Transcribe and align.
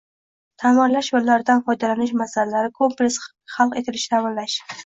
ta’mirlash 0.63 1.09
va 1.17 1.21
ulardan 1.25 1.61
foydalanish 1.67 2.15
masalalari 2.23 2.75
kompleks 2.81 3.21
hal 3.59 3.79
etilishini 3.83 4.17
ta’minlash 4.19 4.61